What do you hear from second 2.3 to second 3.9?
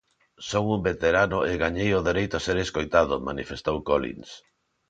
a ser escoitado manifestou